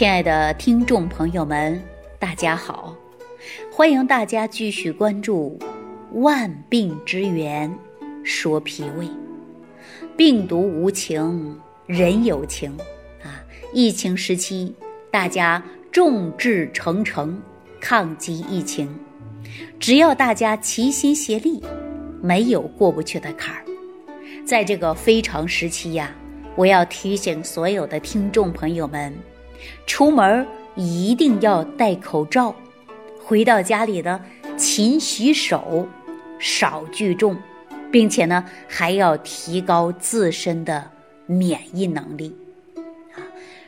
[0.00, 1.78] 亲爱的听众朋友们，
[2.18, 2.96] 大家好！
[3.70, 5.58] 欢迎大家继续关注
[6.20, 7.70] 《万病之源
[8.24, 9.04] 说脾胃》。
[10.16, 12.74] 病毒无情，人有情
[13.22, 13.44] 啊！
[13.74, 14.72] 疫情时期，
[15.10, 17.38] 大家众志成城
[17.78, 18.88] 抗击疫情，
[19.78, 21.62] 只要大家齐心协力，
[22.22, 23.62] 没有过不去的坎儿。
[24.46, 26.10] 在这个非常时期呀，
[26.56, 29.14] 我要提醒所有的听众朋友们。
[29.86, 32.54] 出门一定要戴口罩，
[33.24, 34.20] 回到家里呢，
[34.56, 35.86] 勤洗手，
[36.38, 37.36] 少聚众，
[37.90, 40.90] 并且呢，还要提高自身的
[41.26, 42.34] 免疫能力。
[43.14, 43.18] 啊，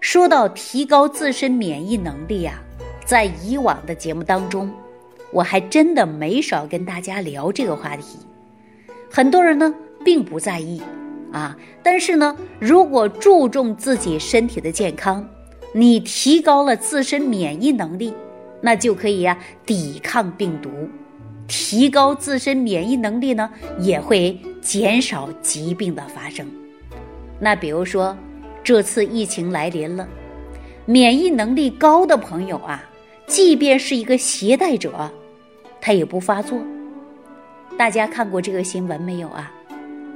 [0.00, 2.60] 说到提高自身免疫能力呀，
[3.04, 4.72] 在以往的节目当中，
[5.30, 8.18] 我还真的没少跟大家聊这个话题。
[9.10, 9.72] 很多人呢
[10.04, 10.82] 并不在意
[11.32, 15.28] 啊，但是呢，如果注重自己身体的健康。
[15.78, 18.14] 你提高了自身免疫能力，
[18.62, 20.70] 那就可以呀抵抗病毒。
[21.46, 26.50] 提高自身免疫能力呢，也会减少疾病的发生。
[27.38, 28.16] 那比如说，
[28.64, 30.08] 这次疫情来临了，
[30.86, 32.82] 免疫能力高的朋友啊，
[33.26, 35.10] 即便是一个携带者，
[35.78, 36.58] 他也不发作。
[37.76, 39.52] 大家看过这个新闻没有啊？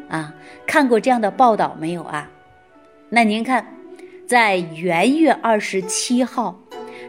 [0.08, 0.34] 啊，
[0.66, 2.30] 看过这样的报道没有啊？
[3.10, 3.76] 那您看。
[4.30, 6.56] 在元月二十七号，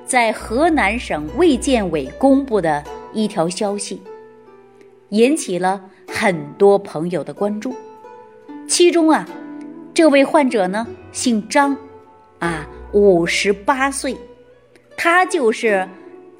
[0.03, 4.01] 在河南省卫健委公布的一条消息，
[5.09, 7.75] 引起了很多朋友的关注。
[8.67, 9.29] 其中啊，
[9.93, 11.77] 这位患者呢姓张，
[12.39, 14.17] 啊，五十八岁，
[14.97, 15.87] 他就是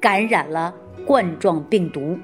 [0.00, 0.74] 感染了
[1.06, 2.18] 冠状病毒。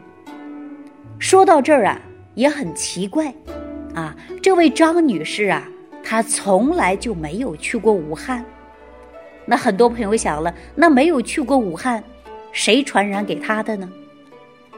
[1.21, 2.01] 说到这儿啊，
[2.35, 3.33] 也很奇怪，
[3.95, 5.69] 啊，这位张女士啊。
[6.11, 8.43] 他从来就没有去过武汉，
[9.45, 12.03] 那很多朋友想了，那没有去过武汉，
[12.51, 13.87] 谁传染给他的呢？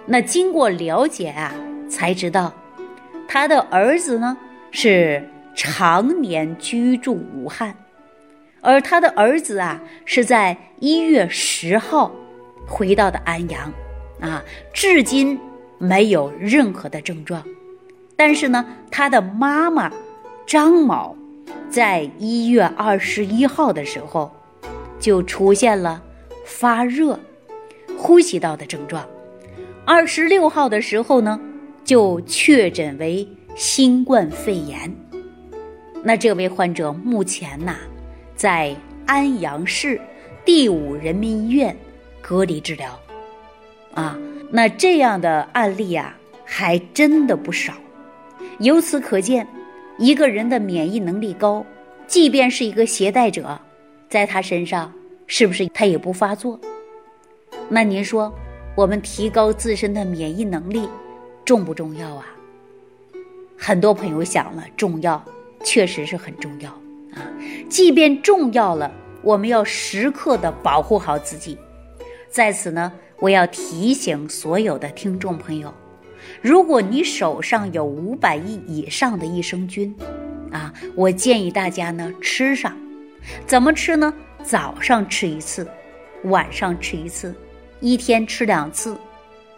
[0.07, 1.55] 那经过了解啊，
[1.89, 2.53] 才知道，
[3.29, 4.37] 他的儿子呢
[4.73, 7.77] 是常年居住武汉，
[8.61, 12.11] 而他的儿子啊是在一月十号
[12.67, 13.73] 回到的安阳，
[14.19, 14.43] 啊，
[14.75, 15.39] 至今
[15.79, 17.41] 没有任何的症状，
[18.17, 19.93] 但是呢，他的妈妈
[20.45, 21.17] 张某。
[21.71, 24.31] 在一月二十一号的时候，
[24.99, 26.03] 就出现了
[26.45, 27.19] 发热、
[27.97, 29.07] 呼吸道的症状。
[29.85, 31.41] 二十六号的时候呢，
[31.85, 34.93] 就确诊为新冠肺炎。
[36.03, 37.77] 那这位患者目前呐，
[38.35, 38.75] 在
[39.07, 40.01] 安阳市
[40.45, 41.77] 第五人民医院
[42.21, 42.99] 隔离治疗。
[43.95, 44.19] 啊，
[44.51, 47.75] 那这样的案例啊，还真的不少。
[48.59, 49.47] 由此可见。
[50.01, 51.63] 一个人的免疫能力高，
[52.07, 53.61] 即便是一个携带者，
[54.09, 54.91] 在他身上
[55.27, 56.59] 是不是他也不发作？
[57.69, 58.33] 那您说，
[58.75, 60.89] 我们提高自身的免疫能力
[61.45, 62.25] 重不重要啊？
[63.59, 65.23] 很多朋友想了，重要，
[65.65, 66.71] 确实是很重要
[67.13, 67.21] 啊。
[67.69, 68.91] 即便重要了，
[69.21, 71.59] 我们要时刻的保护好自己。
[72.31, 75.71] 在此呢，我要提醒所有的听众朋友。
[76.43, 79.95] 如果你手上有五百亿以上的益生菌，
[80.51, 82.75] 啊，我建议大家呢吃上，
[83.47, 84.13] 怎么吃呢？
[84.43, 85.69] 早上吃一次，
[86.25, 87.35] 晚上吃一次，
[87.81, 88.97] 一天吃两次，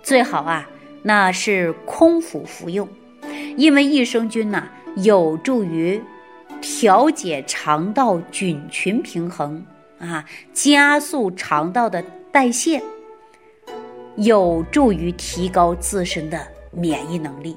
[0.03, 0.69] 最好啊，
[1.03, 2.88] 那是空腹服用，
[3.56, 6.03] 因为益生菌呐有助于
[6.60, 9.64] 调节肠道菌群平衡
[10.00, 12.82] 啊，加速肠道的代谢，
[14.16, 16.44] 有助于提高自身的。
[16.72, 17.56] 免疫能力，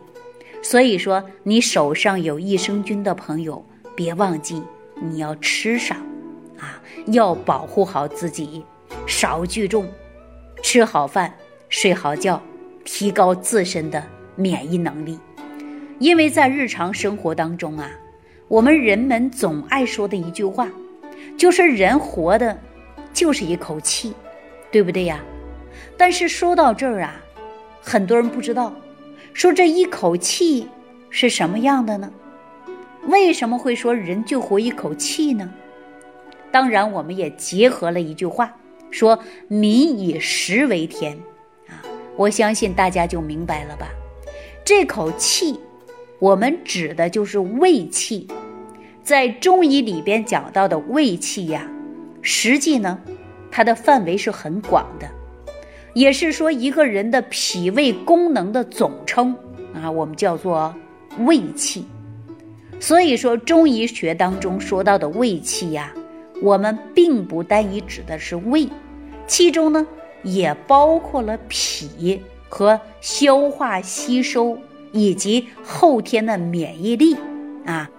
[0.61, 3.65] 所以说你手上有益生菌的朋友，
[3.95, 4.61] 别忘记
[5.01, 5.97] 你要吃上，
[6.59, 8.63] 啊，要保护好自己，
[9.07, 9.87] 少聚众，
[10.61, 11.33] 吃好饭，
[11.69, 12.41] 睡好觉，
[12.83, 14.03] 提高自身的
[14.35, 15.17] 免疫能力。
[15.97, 17.89] 因为在日常生活当中啊，
[18.49, 20.69] 我们人们总爱说的一句话，
[21.37, 22.57] 就是人活的，
[23.13, 24.13] 就是一口气，
[24.69, 25.23] 对不对呀？
[25.97, 27.15] 但是说到这儿啊，
[27.81, 28.73] 很多人不知道。
[29.35, 30.65] 说这一口气
[31.09, 32.09] 是什么样的呢？
[33.07, 35.53] 为什么会说人就活一口气呢？
[36.53, 38.55] 当然，我们也结合了一句话，
[38.91, 41.17] 说“民以食为天”，
[41.67, 41.83] 啊，
[42.15, 43.89] 我相信大家就明白了吧？
[44.63, 45.59] 这口气，
[46.17, 48.25] 我们指的就是胃气。
[49.03, 51.69] 在中医里边讲到的胃气呀，
[52.21, 52.97] 实际呢，
[53.51, 55.05] 它的范围是很广的。
[55.95, 59.33] 也是说一个人的脾胃功能的总称
[59.73, 60.75] 啊，我们叫做
[61.19, 61.85] 胃气。
[62.81, 65.93] 所以说中医学当中说到的胃气呀，
[66.41, 68.67] 我们并不单一指的是胃，
[69.25, 69.87] 其中呢
[70.21, 74.57] 也包括了脾和消化吸收
[74.91, 77.15] 以及后天的免疫力
[77.65, 77.89] 啊。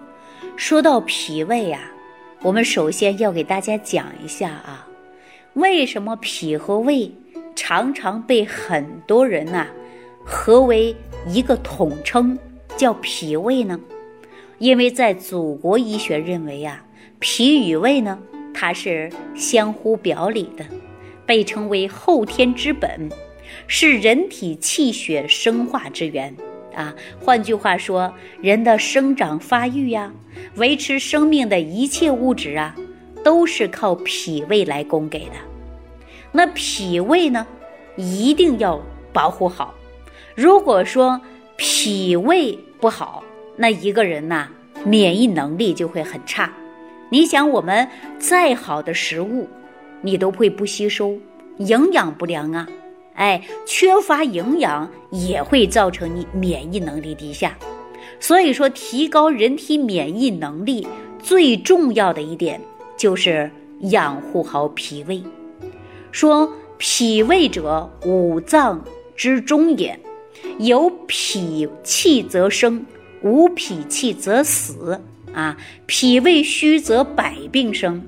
[0.55, 1.91] 说到脾胃呀，
[2.43, 4.87] 我们首先要给大家讲一下啊，
[5.55, 7.11] 为什么脾和胃
[7.57, 9.67] 常常被很多人呐
[10.23, 10.95] 合为
[11.27, 12.37] 一个统称，
[12.77, 13.77] 叫脾胃呢？
[14.59, 16.85] 因为在祖国医学认为呀，
[17.19, 18.19] 脾与胃呢，
[18.53, 20.63] 它是相互表里的，
[21.25, 23.09] 被称为后天之本，
[23.67, 26.35] 是人体气血生化之源
[26.75, 26.93] 啊。
[27.19, 30.13] 换句话说，人的生长发育呀。
[30.57, 32.75] 维持生命的一切物质啊，
[33.23, 35.35] 都是靠脾胃来供给的。
[36.37, 37.47] 那脾胃呢，
[37.95, 38.79] 一定要
[39.11, 39.73] 保护好。
[40.35, 41.19] 如果说
[41.55, 43.23] 脾胃不好，
[43.55, 44.47] 那一个人呐，
[44.85, 46.53] 免疫能力就会很差。
[47.09, 47.89] 你想，我们
[48.19, 49.47] 再好的食物，
[50.03, 51.17] 你都会不吸收，
[51.57, 52.67] 营养不良啊，
[53.15, 57.57] 哎，缺乏营养也会造成你免疫能力低下。
[58.19, 60.87] 所以说，提高人体免疫能力
[61.17, 62.61] 最重要的一点
[62.95, 63.49] 就是
[63.79, 65.23] 养护好脾胃。
[66.11, 68.83] 说脾胃者，五脏
[69.15, 69.99] 之中也，
[70.59, 72.85] 有脾气则生，
[73.21, 75.01] 无脾气则死。
[75.33, 75.55] 啊，
[75.85, 78.03] 脾胃虚则百病生。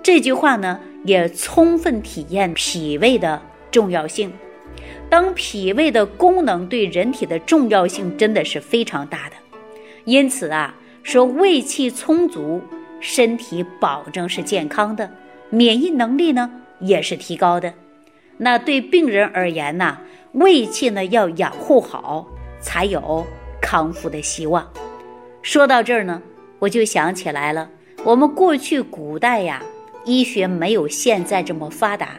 [0.00, 4.32] 这句话呢，也充分体验脾胃的重要性。
[5.10, 9.36] 当脾胃的功能对人体的重要性真的是非常大的。
[10.04, 12.60] 因此啊，说胃气充足，
[13.00, 15.10] 身体保证是健康的，
[15.50, 16.48] 免疫能力呢
[16.80, 17.72] 也是提高的。
[18.36, 19.98] 那对病人而言呢，
[20.32, 22.26] 胃气呢要养护好，
[22.60, 23.26] 才有
[23.60, 24.68] 康复的希望。
[25.42, 26.22] 说到这儿呢，
[26.58, 27.68] 我就想起来了，
[28.04, 29.62] 我们过去古代呀，
[30.04, 32.10] 医学没有现在这么发达。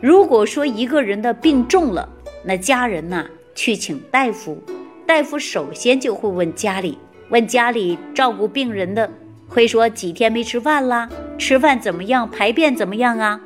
[0.00, 2.08] 如果说一个人的病重了，
[2.44, 4.62] 那家人呢去请大夫，
[5.06, 6.98] 大夫首先就会问家里。
[7.30, 9.10] 问家里照顾病人的，
[9.48, 11.08] 会说几天没吃饭啦？
[11.36, 12.30] 吃饭怎么样？
[12.30, 13.40] 排便怎么样啊？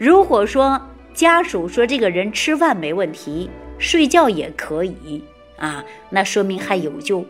[0.00, 0.80] 如果说
[1.12, 5.22] 家属说这个人吃饭没问题，睡觉也可以
[5.58, 7.22] 啊，那说明还有救。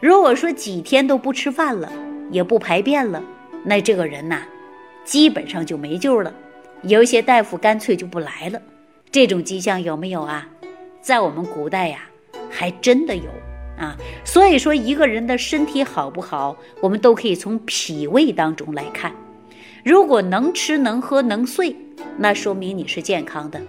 [0.00, 1.92] 如果说几天都不吃饭了，
[2.30, 3.22] 也不排便了，
[3.64, 4.40] 那这个人呐，
[5.04, 6.32] 基本上就没救了。
[6.84, 8.62] 有一些大夫干脆就不来了。
[9.10, 10.48] 这种迹象有没有啊？
[11.02, 11.98] 在我们古代呀，
[12.48, 13.24] 还真的有。
[13.78, 19.14] 啊，所以说一个人的身体好不好，我们都可以从脾胃当中来看。
[19.86, 21.76] 如果能吃能喝能睡，
[22.18, 23.60] 那说明你是健康的；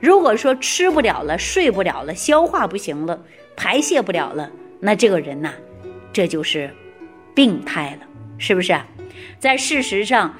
[0.00, 3.22] 如果说吃不了了、睡不了了、消化不行了、
[3.54, 4.50] 排泄不了了，
[4.80, 5.52] 那这个人呐，
[6.12, 6.68] 这就是
[7.32, 8.06] 病态了，
[8.38, 8.76] 是不是？
[9.38, 10.34] 在事实上，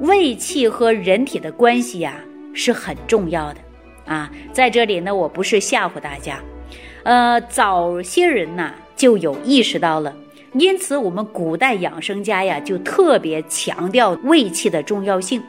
[0.00, 2.14] 胃气和人体的关系呀
[2.54, 3.60] 是很重要的
[4.06, 4.32] 啊。
[4.54, 6.40] 在这里呢，我不是吓唬大家。
[7.02, 10.16] 呃，早些人呐就有意识到了，
[10.54, 15.42] 因此我们古代养生家呀就特别强调胃气的重要性。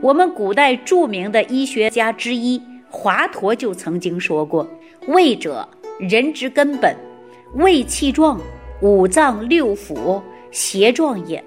[0.00, 2.60] 我们古代著名的医学家之一
[2.90, 4.68] 华佗就曾经说过
[5.08, 5.66] ：“胃者，
[5.98, 6.94] 人之根本，
[7.54, 8.38] 胃气壮，
[8.82, 10.20] 五脏六腑
[10.50, 11.42] 邪壮也。”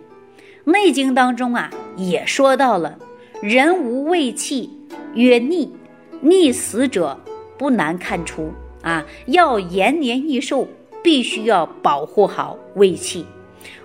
[0.71, 2.97] 《内经》当中啊也说到了
[3.41, 4.71] ：“人无胃气，
[5.13, 5.71] 曰逆，
[6.21, 7.19] 逆死者
[7.57, 8.51] 不难看出。”
[8.83, 10.67] 啊，要延年益寿，
[11.07, 13.25] 必须要保护好胃气，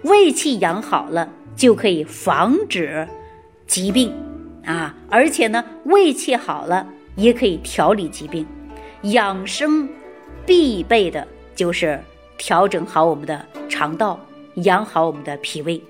[0.03, 3.07] 胃气养好了，就可以防止
[3.65, 4.13] 疾病
[4.65, 4.93] 啊！
[5.09, 8.45] 而且呢，胃气好了，也可以调理疾病。
[9.03, 9.89] 养生
[10.45, 11.25] 必备的
[11.55, 12.03] 就是
[12.37, 14.19] 调整好我们的肠道，
[14.55, 15.81] 养好我们的脾胃。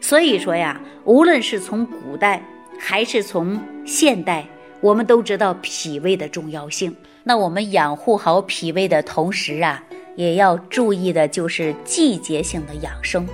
[0.00, 2.42] 所以说呀，无论是从古代
[2.78, 4.46] 还是从现代，
[4.80, 6.96] 我们都知道脾胃的重要性。
[7.22, 9.84] 那我们养护好脾胃的同时啊，
[10.16, 13.26] 也要注意的就是季节性的养生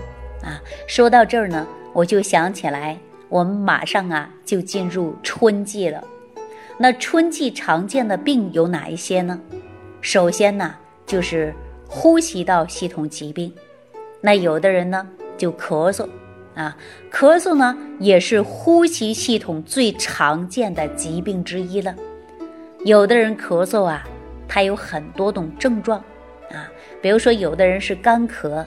[0.43, 0.61] 啊。
[0.87, 6.03] 说到这儿呢，我就想起来，我们马上啊就进入春季了。
[6.79, 9.41] 那春季常见的病有哪一些呢？
[10.01, 10.75] 首先呢，
[11.07, 11.55] 就是
[11.89, 13.53] 呼吸道系统疾病。
[14.21, 15.07] 那有的人呢
[15.39, 16.07] 就咳嗽
[16.55, 16.77] 啊，
[17.11, 21.95] 咳嗽呢也是呼吸系统最常见的疾病之一了。
[22.85, 24.07] 有的人咳嗽啊，
[24.47, 26.05] 他有很多种症状，
[27.07, 28.65] 比如说有的人是干咳，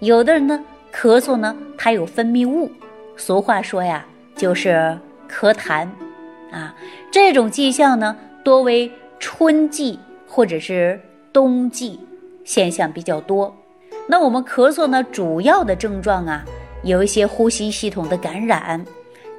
[0.00, 0.60] 有的人呢
[0.92, 2.68] 咳嗽呢，他有分泌物，
[3.16, 4.98] 俗话说呀，就是
[5.30, 5.86] 咳痰
[6.50, 6.74] 啊。
[7.12, 8.90] 这种迹象呢，多为
[9.20, 11.00] 春季或者是
[11.32, 12.00] 冬季
[12.42, 13.54] 现象比较多。
[14.08, 16.44] 那我们咳嗽呢，主要的症状啊，
[16.82, 18.84] 有一些呼吸系统的感染，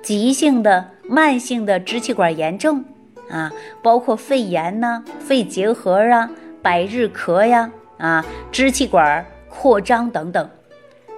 [0.01, 2.85] 急性的、慢性的支气管炎症
[3.29, 3.51] 啊，
[3.83, 10.49] 包括肺炎呐、肺结核啊、百日咳呀、啊支气管扩张等等。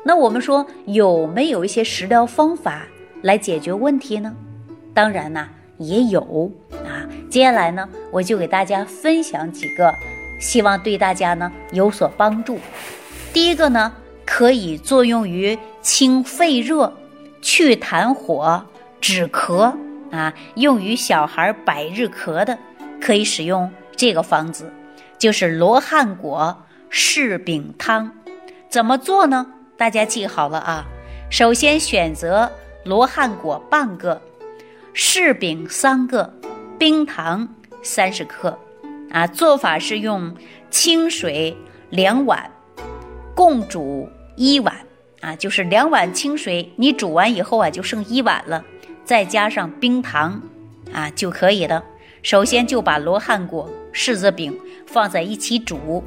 [0.04, 2.84] 那我们说有没有一些食疗方法
[3.22, 4.34] 来解决问题呢？
[4.94, 6.52] 当然呢，也有
[6.86, 7.08] 啊。
[7.30, 9.94] 接下来呢，我就给大家分享几个，
[10.40, 12.58] 希望对大家呢有所帮助。
[13.34, 13.92] 第一个呢，
[14.26, 16.92] 可以作用于清肺热、
[17.42, 18.66] 去痰火、
[19.00, 19.74] 止咳
[20.12, 22.58] 啊，用于小孩百日咳的，
[23.00, 24.72] 可以使用这个方子，
[25.20, 26.58] 就是罗汉果
[26.92, 28.12] 柿饼汤。
[28.70, 29.48] 怎么做呢？
[29.78, 30.86] 大家记好了啊。
[31.30, 32.52] 首先选择
[32.84, 34.22] 罗汉果半个，
[34.94, 36.34] 柿饼三个，
[36.78, 38.58] 冰糖三十克。
[39.12, 40.36] 啊，做法是用
[40.70, 41.56] 清水
[41.90, 42.52] 两碗。
[43.36, 44.76] 共煮一碗
[45.22, 48.64] 啊，就是两碗清水，你煮完以后啊，就剩一碗了，
[49.06, 50.42] 再加上冰糖
[50.92, 51.84] 啊就可以了。
[52.22, 56.04] 首先就把罗汉果、柿子饼放在一起煮，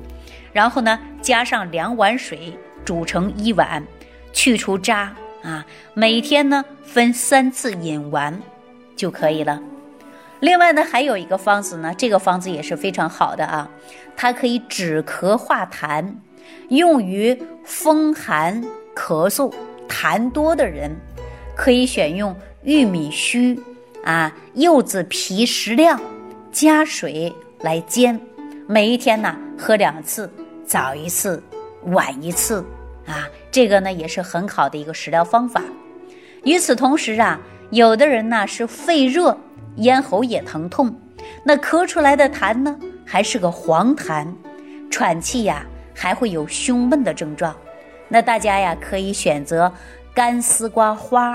[0.53, 3.85] 然后呢，加上两碗水煮成一碗，
[4.33, 5.65] 去除渣啊。
[5.95, 8.41] 每天呢分三次饮完
[8.95, 9.61] 就可以了。
[10.41, 13.71] 另外呢，还有一个方子呢，这个方子也是非常好的啊，
[14.17, 16.15] 它可以止咳化痰。
[16.69, 18.63] 用于风寒
[18.97, 19.53] 咳嗽
[19.89, 20.91] 痰多的人，
[21.55, 23.59] 可以选用玉米须
[24.05, 26.01] 啊、柚子皮适量，
[26.51, 28.21] 加水来煎。
[28.73, 30.33] 每一天呢喝两次，
[30.65, 31.43] 早一次，
[31.89, 32.65] 晚一次
[33.07, 33.29] 啊。
[33.51, 35.63] 这个呢也是很好的一个食疗方法。
[36.45, 37.39] 与此同时啊，
[37.69, 39.37] 有的人呢是肺热，
[39.77, 40.99] 咽喉也疼痛，
[41.45, 42.75] 那咳出来的痰呢
[43.05, 44.27] 还是个黄痰，
[44.91, 45.67] 喘气呀。
[45.95, 47.55] 还会有胸闷的症状，
[48.09, 49.71] 那大家呀可以选择
[50.15, 51.33] 干丝瓜花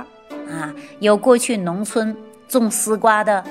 [0.49, 0.73] 啊。
[0.99, 2.17] 有过去农村
[2.47, 3.45] 种丝瓜的，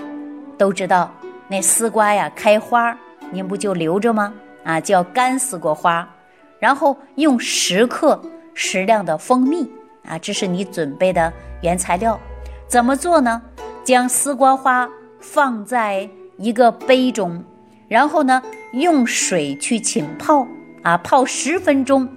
[0.58, 1.14] 都知道
[1.46, 2.98] 那丝瓜呀开花儿，
[3.30, 4.32] 您不就留着吗？
[4.64, 6.08] 啊，叫干丝瓜花。
[6.58, 8.20] 然后用十克
[8.54, 9.70] 适量的蜂蜜
[10.08, 12.18] 啊，这是你准备的原材料。
[12.66, 13.42] 怎么做呢？
[13.84, 14.88] 将丝瓜花
[15.20, 17.44] 放在一个杯中，
[17.88, 18.42] 然后呢
[18.72, 20.46] 用水去浸泡。
[20.82, 22.08] 啊，泡十分钟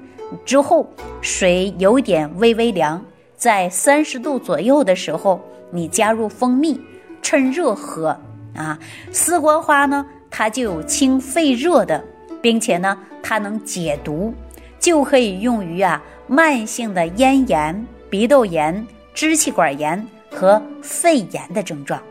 [0.46, 0.88] 之后，
[1.22, 3.04] 水有点微微凉，
[3.36, 6.80] 在三十度左右的时候，你加入蜂蜜，
[7.22, 8.18] 趁热喝。
[8.56, 8.78] 啊，
[9.12, 10.06] 丝瓜花呢，
[10.40, 12.02] 它就有清肺热的，
[12.42, 14.34] 并且呢，它能解毒，
[14.80, 22.02] 就可以用于啊慢性的咽炎、鼻窦炎、支气管炎和肺炎的症状。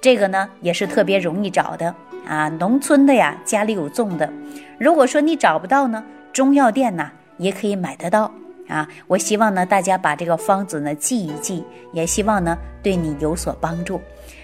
[0.00, 1.94] 这个呢，也是特别容易找的。
[2.26, 4.32] 啊，农村的呀，家里有种的。
[4.78, 6.02] 如果说你找不到呢，
[6.32, 8.32] 中药店呢也可以买得到
[8.68, 8.88] 啊。
[9.06, 14.00] 我希望呢，大家把这个方子呢记一记，也希望呢对你有所帮助。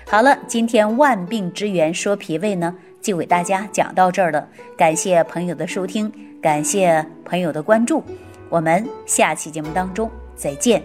[0.07, 4.47] 好了，今天万病之源说脾胃呢，就给大家讲到这儿了。
[4.77, 8.03] 感谢朋友的收听，感谢朋友的关注，
[8.49, 10.83] 我们下期节目当中再见。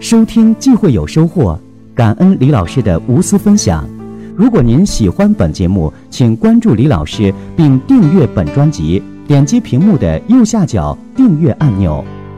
[0.00, 1.58] 收听既会有收获，
[1.94, 3.88] 感恩李老师的无私分享。
[4.36, 12.04] 如果您喜欢本节目，请关注李老师并订阅本专辑，点击屏幕的右下角订阅按钮。